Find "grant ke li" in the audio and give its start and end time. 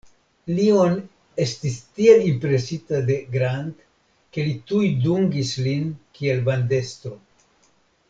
3.37-4.59